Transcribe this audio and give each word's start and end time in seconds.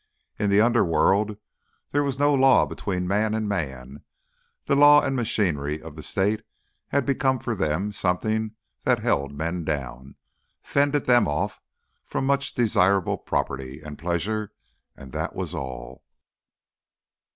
In 0.39 0.49
the 0.49 0.61
Underworld 0.61 1.37
there 1.91 2.01
was 2.01 2.17
no 2.17 2.33
law 2.33 2.65
between 2.65 3.07
man 3.07 3.35
and 3.35 3.47
man; 3.47 4.03
the 4.65 4.75
law 4.75 4.99
and 5.03 5.15
machinery 5.15 5.79
of 5.79 5.95
the 5.95 6.01
state 6.01 6.41
had 6.87 7.05
become 7.05 7.37
for 7.37 7.53
them 7.53 7.91
something 7.91 8.55
that 8.83 8.97
held 8.97 9.31
men 9.31 9.63
down, 9.63 10.15
fended 10.63 11.05
them 11.05 11.27
off 11.27 11.61
from 12.07 12.25
much 12.25 12.55
desirable 12.55 13.19
property 13.19 13.79
and 13.79 13.99
pleasure, 13.99 14.51
and 14.97 15.11
that 15.11 15.35
was 15.35 15.53
all. 15.53 16.03